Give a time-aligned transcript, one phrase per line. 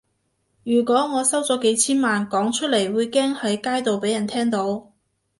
[0.63, 4.87] 如果我收咗幾千萬，講出嚟會驚喺街度畀人聽到